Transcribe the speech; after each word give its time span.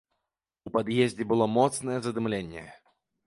У 0.69 0.71
пад'ездзе 0.75 1.27
было 1.33 1.45
моцнае 1.57 1.97
задымленне. 2.05 2.65